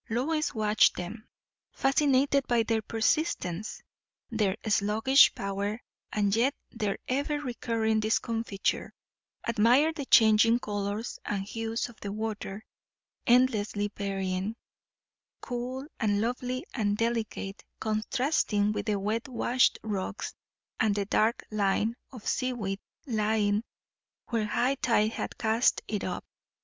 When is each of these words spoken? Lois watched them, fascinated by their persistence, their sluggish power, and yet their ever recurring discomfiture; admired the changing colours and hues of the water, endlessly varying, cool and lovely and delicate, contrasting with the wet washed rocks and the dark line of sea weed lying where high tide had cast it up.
Lois 0.09 0.55
watched 0.55 0.95
them, 0.95 1.27
fascinated 1.73 2.47
by 2.47 2.63
their 2.63 2.81
persistence, 2.81 3.83
their 4.31 4.57
sluggish 4.67 5.31
power, 5.35 5.79
and 6.11 6.35
yet 6.35 6.55
their 6.71 6.97
ever 7.07 7.39
recurring 7.39 7.99
discomfiture; 7.99 8.95
admired 9.43 9.93
the 9.93 10.05
changing 10.05 10.57
colours 10.57 11.19
and 11.23 11.43
hues 11.43 11.87
of 11.87 11.99
the 11.99 12.11
water, 12.11 12.65
endlessly 13.27 13.91
varying, 13.95 14.55
cool 15.39 15.85
and 15.99 16.19
lovely 16.19 16.65
and 16.73 16.97
delicate, 16.97 17.63
contrasting 17.79 18.71
with 18.71 18.87
the 18.87 18.97
wet 18.97 19.27
washed 19.27 19.77
rocks 19.83 20.33
and 20.79 20.95
the 20.95 21.05
dark 21.05 21.43
line 21.51 21.95
of 22.11 22.27
sea 22.27 22.53
weed 22.53 22.79
lying 23.05 23.63
where 24.29 24.47
high 24.47 24.73
tide 24.73 25.11
had 25.11 25.37
cast 25.37 25.83
it 25.87 26.03
up. 26.03 26.25